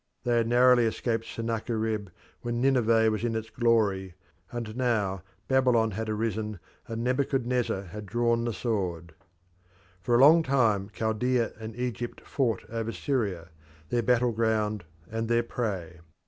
[0.23, 2.07] They had narrowly escaped Sennacherib
[2.41, 4.15] when Nineveh was in its glory,
[4.51, 9.13] and now Babylon had arisen and Nebuchadnezzar had drawn the sword.
[10.01, 13.49] For a long time Chaldea and Egypt fought over Syria,
[13.89, 15.99] their battle ground and their prey.